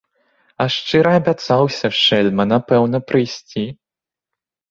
[0.63, 3.63] А шчыра абяцаўся, шэльма, напэўна прыйсці.